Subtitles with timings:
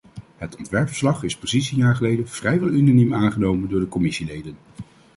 [0.37, 4.57] Het ontwerpverslag is precies een jaar geleden vrijwel unaniem aangenomen door de commissieleden.